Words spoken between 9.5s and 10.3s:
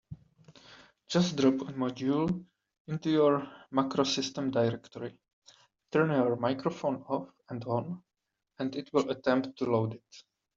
to load it.